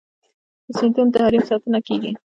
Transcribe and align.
د 0.65 0.67
سیندونو 0.77 1.11
د 1.13 1.15
حریم 1.23 1.43
ساتنه 1.49 1.79
کیږي؟ 1.87 2.11